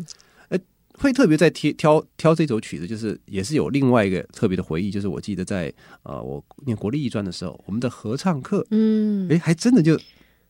[0.50, 0.62] 哎、嗯，
[0.96, 9.98] 会特别在挑挑挑这首曲子，就是也是有另外一个特别的回忆，就是我记得在呃我念国立艺专的时候，我们的合唱课，嗯，哎，还真的就。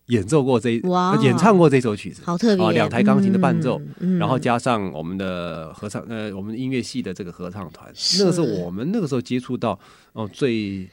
[0.10, 2.72] 演奏过这一哇演唱过这首曲子，好特别啊！
[2.72, 3.82] 两台钢琴的伴奏，
[4.20, 9.72] 然后加上我们的合唱，呃，我们音乐系的这个合唱团，是那个是我们那个时候接触到
[10.14, 10.90] 哦、呃、最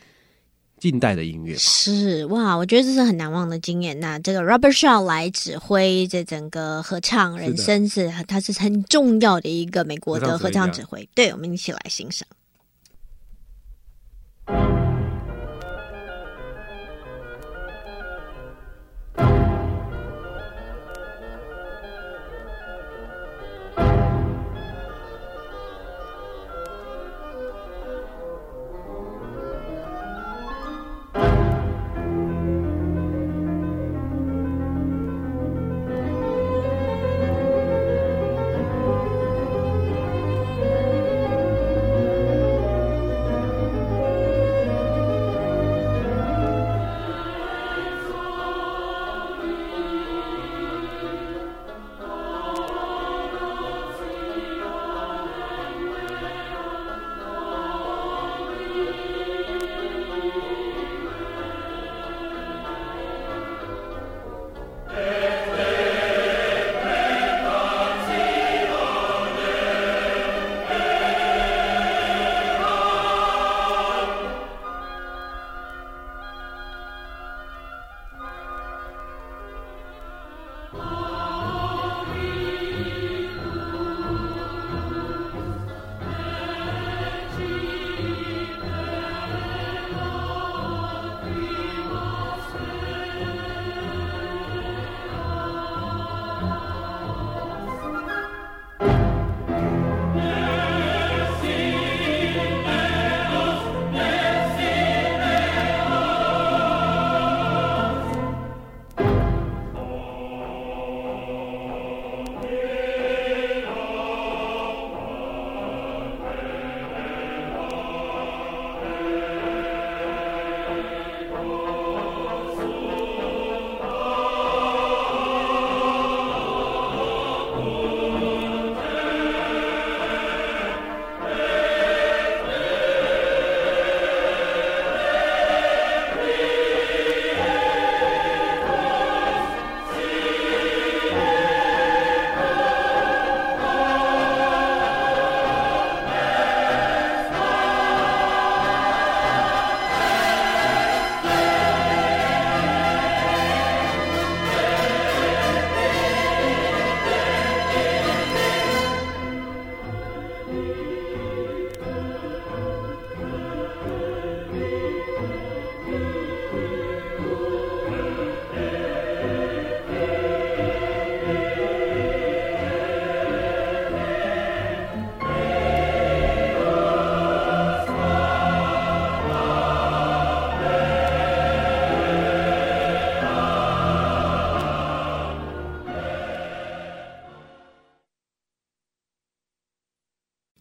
[0.78, 1.56] 近代的音乐。
[1.56, 3.98] 是哇，我觉得这是很难忘的经验。
[3.98, 11.08] 那这个 Robert Shaw 来指挥这整个合唱人生是，是他是很重要的一个美国的合唱指挥。
[11.14, 12.28] 对，我们一起来欣赏。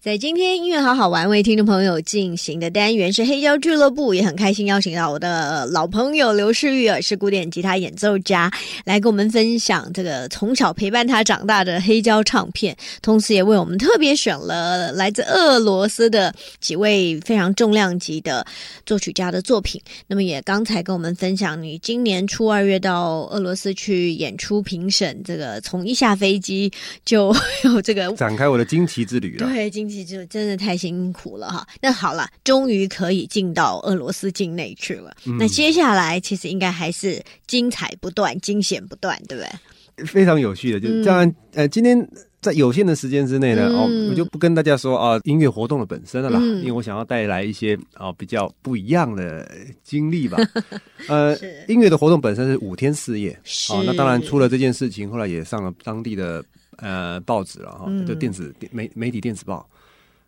[0.06, 8.52] 在今天音乐好好玩为听众朋友进行的单元是黑胶俱乐部，也很开心邀请到我的老朋友刘世玉，是古典吉他演奏家，
[8.86, 18.46] 来跟我们分享这个从小陪伴他长大的黑胶唱片，同时也为我们特别选了来自俄罗斯的几位非常重量级的
[18.86, 19.82] 作曲家的作品。
[20.06, 26.72] 那么也刚才跟我们分享，你今年初二月到俄罗斯去演出评审，这个从一下飞机
[27.04, 27.36] 就
[27.66, 29.95] 有这个展开我的惊奇之旅了，对惊奇。
[30.04, 35.16] 就真的太辛苦了哈，那好了，终于可以进到俄罗斯境内去了。
[35.26, 40.06] 嗯、那接下来其实应该还是精彩不断、惊险不断，对不对？
[40.06, 41.26] 非常有趣的，就这样。
[41.26, 42.06] 嗯、呃，今天
[42.42, 49.50] 在有限的时间之内呢，嗯、哦，我就不跟大家说啊，音乐活动的本身了啦，嗯、因为我想要带来一些啊、哦、比较不一样的
[49.84, 50.38] 经历吧。
[51.08, 51.34] 呃，
[51.70, 56.44] 音乐的活动本身是五天四夜，是哦，那当然出了这件事情，后来也上了当地的
[56.76, 59.66] 呃报纸了哈，就电子媒媒体电子报。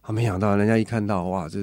[0.08, 1.60] 啊，没想到人家一看到哇，这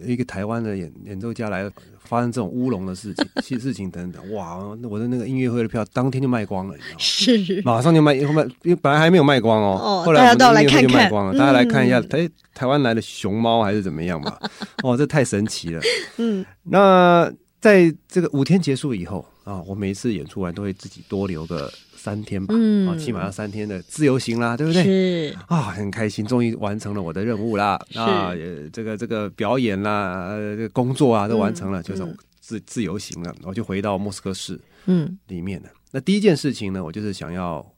[0.00, 4.56] 一个台湾的演演奏家来发生这种乌龙的事情、事情等等，哇！
[4.88, 6.98] 我的那个音乐会的票当天就卖光了，你知道吗？
[6.98, 14.40] 是，马上就卖，因为本来还没有卖光哦，哦后来音乐会就卖光了，大家来看一下，哎、嗯，台湾来的熊猫还是怎么样吧？
[14.82, 15.82] 哦，这太神奇了。
[16.16, 21.72] 嗯，那在这个五天结束以后啊，我每一次演出完都会自己多留个。
[22.00, 24.84] 三天吧，嗯，起码要三天的自由行啦，对不对？
[24.84, 27.76] 是啊，很开心，终于完成了我的任务啦。
[27.90, 28.30] 是啊，
[28.72, 30.30] 这个这个表演啦，
[30.72, 33.34] 工作啊，都完成了，嗯、就是自自由行了。
[33.42, 35.68] 我就回到莫斯科市，嗯，里面了。
[35.68, 37.68] 嗯、那第一件事情呢，我就是想要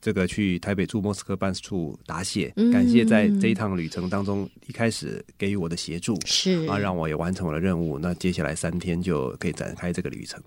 [0.00, 7.98] 这个去台北驻莫斯科办事处答谢，嗯、感谢在这一趟旅程当中一开始给予我的协助，是啊，让我也完成我的任务。
[7.98, 10.40] 那接下来三天就可以展开这个旅程。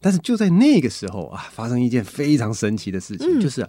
[0.00, 3.68] 但是就在那个时候啊，发生一件非常神奇的事情，嗯、就是、啊，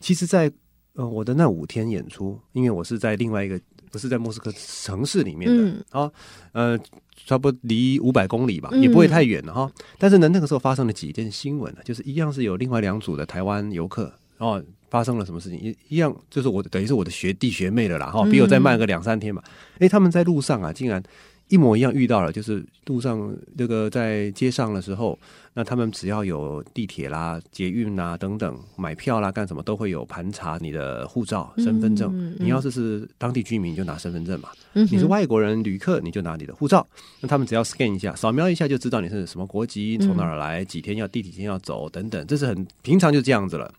[0.00, 0.54] 其实在，在
[0.94, 3.60] 呃我的那五天演出，因为我是在另外一个
[3.90, 6.10] 不是在莫斯科城市里面的，嗯、啊，
[6.52, 6.78] 呃，
[7.26, 9.70] 差不多离五百公里吧，也不会太远了哈。
[9.76, 19.42] 嗯、但是呢，那个时候发生了几件新闻呢，就是一样是有另外两组的台湾游客，然后发生了什么事情，一一样就是我等于是我的学弟学妹了啦，哈，比我再慢个两三天嘛。
[19.74, 21.02] 哎、嗯，他们在路上啊，竟然。
[21.48, 25.16] 一模一样遇到了，就是路上这个在街上的时候，
[25.54, 32.10] 那他们只要有地铁啦、捷运啦等等买票啦干什么，都会有盘查你的护照、身份证。
[32.12, 36.84] 嗯嗯、你要是是当地居民，就拿身份证嘛；嗯、你是外国人旅客，你就拿你的护照。
[37.20, 42.26] 那他们只要 scan 一下、扫描一下，就知道你是什么国籍、从哪儿来、几天要第几天要走等等。
[42.26, 43.72] 这是很平常，就这样子了。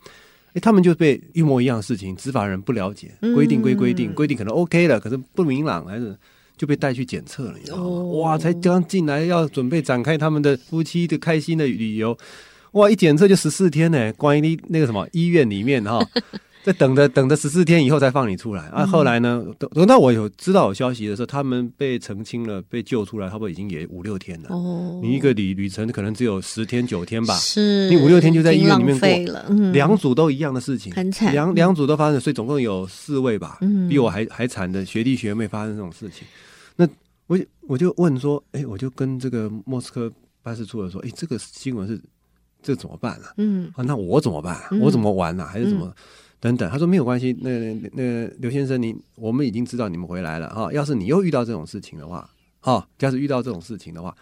[0.58, 6.18] 诶，他们就被一模一样的事情，执法人不了解，规定归规定，规定可能 OK 了，可是不明朗还是。
[6.58, 7.84] 就被带去检测了，你知道吗？
[7.84, 12.18] 哦、哇，才刚进来要准备展开他们的夫妻的开心的旅游，
[12.72, 16.04] 哇，一检测就十四天呢，关于那个什么医院里面哈，
[16.68, 18.86] 在等着等着十四天以后才放你出来啊。
[18.86, 24.50] 后来呢，等等到我有知道有消息的时候，他们被澄清了，被救出来，差不多已经也五六天了。
[24.50, 36.28] 哦，你一个旅旅程可能只有十天九天吧，是，你五六天就在医院里面过了，嗯、两组都一样的事情，很惨，两两组都发生，所以总共有四位吧，嗯、比我还还惨的学弟学妹发生这种事情，
[36.76, 36.88] 那。
[37.28, 37.38] 我
[37.68, 40.10] 我就问说，哎、欸，我就跟这个莫斯科
[40.42, 42.00] 办事处的说，哎、欸，这个新闻是
[42.64, 43.34] 这、怎么办啊？
[43.36, 45.50] 嗯，啊，那我怎么办、我怎么玩呢、啊？
[45.52, 45.86] 还是怎么？
[45.88, 45.94] 嗯、
[46.40, 47.36] 等等，他说没有关系。
[47.42, 50.72] 那那那刘先生，你我们已经知道你们回来了哈。
[50.72, 52.30] 要是你又遇到这种事情的话，
[52.60, 54.16] 哈，要是遇到这种事情的话，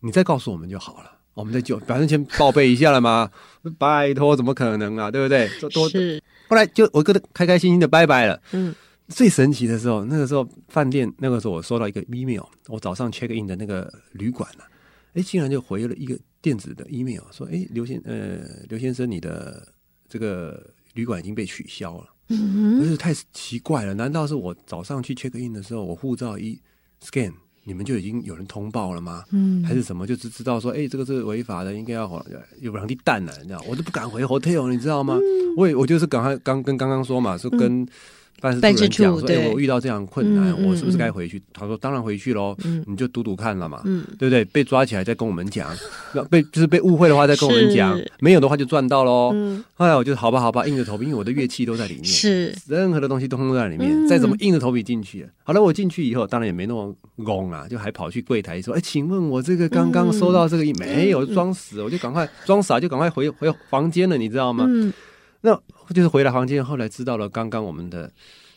[0.00, 1.12] 你再告诉我们就好了。
[1.34, 3.30] 我们再就 反正先报备一下了嘛。
[3.78, 5.10] 拜托，怎么可能啊？
[5.10, 5.48] 对不对？
[5.70, 6.22] 多是。
[6.48, 8.40] 后来就我跟他开开心心的拜拜了。
[8.52, 8.74] 嗯。
[9.08, 14.66] 最神奇的时候，那个时候饭店那个时候我收到一个 email，我早上 check in 的那个旅馆呢、啊，
[15.14, 18.38] 哎，竟然就回了一个电子的 email，说，哎，刘先呃
[18.68, 19.64] 刘先生，你的
[20.08, 20.60] 这个
[20.96, 26.58] 旅馆已经被取消了，嗯哼，真是太奇怪了，难道是我早上去 check in 的时候，我护照一
[27.00, 27.32] scan，
[27.62, 29.22] 你们就已经有人通报了吗？
[29.30, 32.26] 嗯，还是什么，就只知道说，哎，这个是违法的，应该要
[32.60, 35.14] 有两地蛋了，你知道，我都不敢回 hotel，你知道吗？
[35.14, 37.82] 嗯、我也我就是刚刚刚跟刚刚说嘛，说跟。
[37.82, 37.88] 嗯
[38.40, 44.44] 办事处人讲说：“哎、欸，我遇到这样困难，嗯、我是不是该回去？”嗯、他说：“当然回去喽，嗯、你就赌赌看了嘛，嗯、对不对？
[44.46, 45.74] 被抓起来再跟我们讲，
[46.14, 49.30] 那被就是被误会的话再跟我们讲，没有的话就赚到喽。
[49.34, 55.26] 嗯、后来我就好吧，好吧，硬着头皮，因为我的乐器都在里面，是任何的东西都都在里面，嗯、再怎么硬着头皮进去。
[55.42, 64.92] 好了，我进去以后，当然也没那么懵啊，就还跑去柜台说：‘哎，请问我这个刚刚收到这个，嗯、没有装死，我就赶快装傻，就赶快回回房间了，你知道吗？’嗯
[65.42, 65.52] 那
[65.92, 68.10] 就是回来房间，后来知道了，刚刚我们的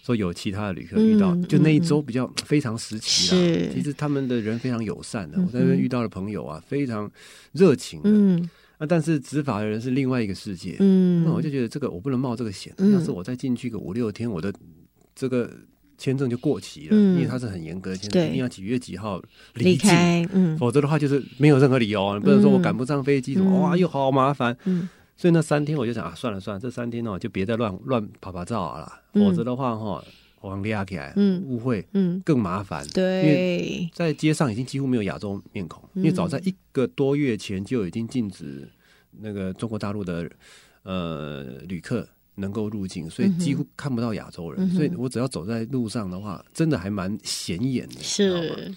[0.04, 3.42] 说有其他的旅客遇到，嗯、就那一周比较非常时期啦。
[3.42, 3.74] 是。
[3.74, 7.10] 其实他们的人非常友善的，嗯、我在那边遇到的朋友啊，非常
[7.52, 8.10] 热情的。
[8.10, 10.78] 嗯，啊，但是执法的人是另外一个世界。
[10.80, 12.74] 嗯，那我就觉得这个我不能冒这个险。
[12.78, 14.54] 嗯、要是我再进去个五六天，我的
[15.16, 15.52] 这个
[15.98, 19.22] 签证就过期了，因为它是很严格的签证，一定要几月几号
[19.56, 19.90] 离境，
[20.32, 24.58] 嗯，否则的话就是没有任何理由，你不能说我赶不上飞机，什么哇又好麻烦，
[25.20, 30.02] 所以那三天我就想啊，算了算了，这三天哦就别再乱乱拍拍照了，否则的话哈，
[30.40, 38.66] 往利亚起来，嗯，误会，嗯，更麻烦，对，因为在街上已经几乎没有亚洲面孔，因为早在一个多月前就已经禁止
[39.20, 40.32] 那个中国大陆的
[40.84, 42.08] 呃旅客。
[42.36, 48.74] 能够入境，所以几乎看不到亚洲人，嗯、所以我只要走在路上的话，真的还蛮显眼的，是，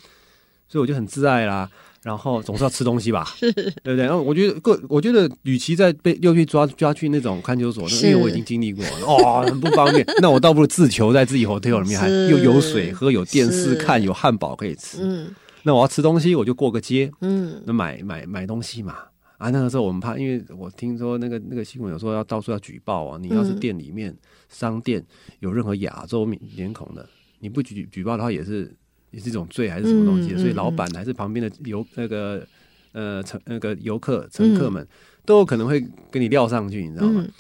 [0.67, 1.71] 所以我就很自爱啦。
[2.03, 3.97] 然后 总是要吃东西吧，是对不对？
[3.97, 10.05] 然后我觉得个，我觉得与其在被又去抓抓去那种看守所，是因为我已经经历过了，哦，很不方便。
[10.21, 14.99] 那我倒不如自求在自己 hotel 里面，还又有水喝，有电视看，有汉堡可以吃。
[15.01, 18.97] 嗯，那我要吃东西，我就过个街，嗯，那买买买东西嘛。
[19.39, 23.19] 啊，那个时候我们怕，因为我听说那个那个新闻有说要到处要举报啊。
[23.21, 25.05] 你要是店里面、嗯、商店
[25.41, 27.05] 有任何亚洲面脸孔的，
[27.41, 28.73] 你不举举报的话，也是
[29.13, 30.33] 也是一种罪还是什么东西？
[30.35, 32.45] 嗯、所以老板还是旁边的游那个
[32.91, 34.85] 呃乘那个游客乘客们
[35.25, 37.23] 都有可能会给你撂上去，你知道吗？
[37.25, 37.33] 嗯、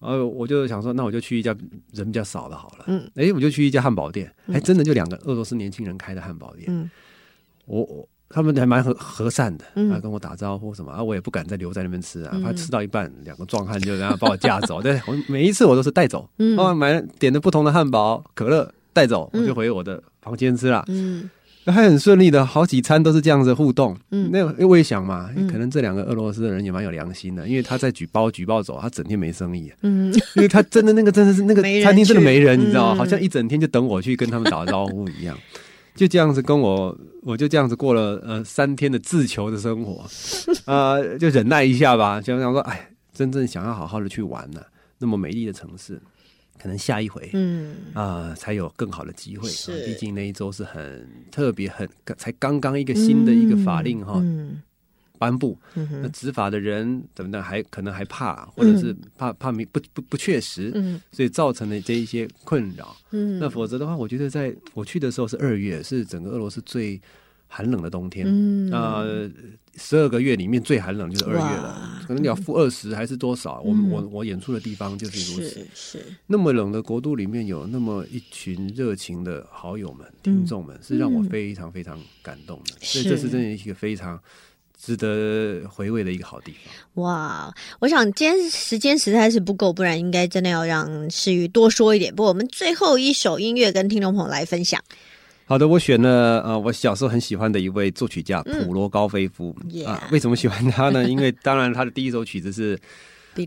[0.00, 1.56] 然后我就想说，那我就去一家
[1.92, 2.84] 人比较少的好了。
[2.88, 6.66] 嗯，哎，我就去一家汉堡店，还真的就两个俄罗斯年轻人开的汉堡店。
[6.68, 6.90] 嗯，
[7.66, 8.08] 我我。
[8.28, 14.82] 他们还蛮和和善的，啊，跟我打招呼什么啊，我也不敢再留在那边吃啊，怕吃到一半，两个壮汉就然后把我架走。
[14.82, 20.84] 对，我每一次我都是带走，嗯，买点的不同的汉堡、可乐带走，我就回我的房间吃了。
[20.88, 21.30] 嗯，
[21.64, 23.96] 那还很顺利的，好几餐都是这样子互动。
[24.10, 29.72] 嗯，那我也想嘛，可能这两个俄罗斯的人也蛮有良心的，因为他在举报举报走，他整天没生意。
[29.82, 32.96] 嗯，因为他真的那个真的是那个 餐厅真的没人，你知道吗？
[32.96, 35.38] 好像一整天就等我去跟他们打招呼一样。
[35.94, 40.04] 就这样子跟我，我就这样子过了呃三天的自求的生活，
[40.66, 42.20] 啊、 呃，就忍耐一下吧。
[42.20, 44.66] 想想说，哎，真正想要好好的去玩呢、啊，
[44.98, 45.98] 那么美丽的城市，
[46.60, 49.48] 可能下一回，嗯啊、呃，才有更好的机会。
[49.48, 54.22] 是，毕竟那一周是很特别，很才刚刚一个新的一个法令哈。
[55.18, 62.94] 颁布，那执法的人等等还可能还怕，或者是怕怕没不不不确实，嗯，所以造成了这一些困扰。
[63.12, 67.00] 嗯，那否则的话，我觉得在我去的时候是二月，是整个俄罗斯最
[67.46, 68.26] 寒冷的冬天。
[68.28, 69.02] 嗯啊，
[69.76, 73.60] 十二个月里面最寒冷就是二月了，可能你要负二十还是多少？
[73.60, 75.66] 我我我演出的地方就是如此。
[75.74, 82.74] 是那么冷的国度里面有那么一群热情的好友们、听众们，是让我非常非常感动的。
[82.80, 84.20] 所以这是真的一个非常。
[84.78, 87.02] 值得回味的一个好地方。
[87.02, 92.14] 哇，我想今天时间实在是不够，不然应该真的要让诗雨多说一点。
[92.14, 94.78] 不过我们最后一首音乐跟听众朋友来分享。
[95.46, 100.02] 好的，我选了呃，我小时候很喜欢的一位作曲家普罗高菲夫、嗯、啊。
[100.10, 101.08] 为什么喜欢他呢？
[101.08, 102.78] 因为当然他的第一首曲子是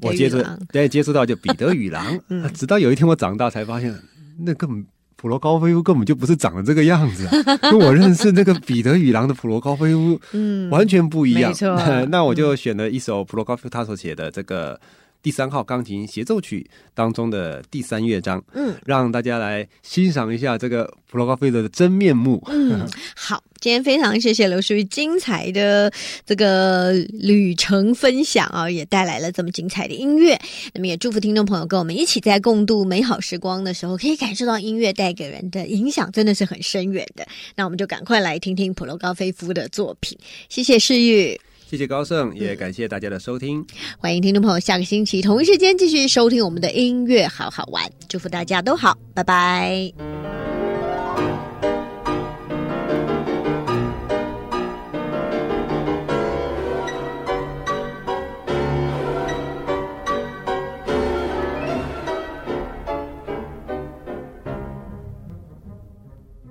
[0.02, 0.42] 我接触，
[0.72, 2.52] 对，接触到就《彼得与狼 》嗯。
[2.54, 3.94] 直到有一天我长大才发现，
[4.40, 4.86] 那根本。
[5.22, 7.28] 普罗高菲夫根本就不是长得这个样子，
[7.64, 11.52] 跟我认识那个彼得与狼的普罗高菲夫，嗯，完全不一样。
[11.52, 11.76] 没错，
[12.08, 14.80] 那我就选了一首普罗高菲夫他所写的这个。
[15.22, 22.42] 第三号钢琴协奏曲当中的第三乐章，嗯，让大家来欣赏一下这个普罗高菲夫的真面目。
[22.48, 25.92] 嗯，好，今天非常谢谢刘士余精彩的
[26.26, 30.40] 这个旅程分享啊，也带来了这么精彩的音乐。
[30.74, 37.28] 那么也祝福听众朋友跟我们一起在共度美好时光的时候，可以感受到音乐带给人的影响真的是很深远的。
[37.56, 40.18] 那我们就赶快来听听普罗高菲夫的作品。
[40.48, 41.38] 谢谢士余。
[41.70, 43.64] 谢谢高盛，也感谢大家的收听。
[44.00, 49.94] 欢迎听众朋友下个星期同一时间继续收听我们的音乐好好玩，祝福大家都好，拜拜。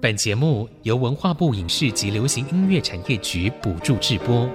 [0.01, 4.49] 本节目由文化部影视及流行音乐产业局补助制播。